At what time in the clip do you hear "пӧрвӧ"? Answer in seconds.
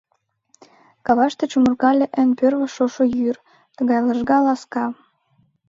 2.39-2.67